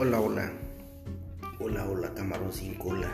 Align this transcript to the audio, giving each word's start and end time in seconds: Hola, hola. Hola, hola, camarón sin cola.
Hola, 0.00 0.20
hola. 0.20 0.52
Hola, 1.58 1.88
hola, 1.88 2.14
camarón 2.14 2.52
sin 2.52 2.74
cola. 2.74 3.12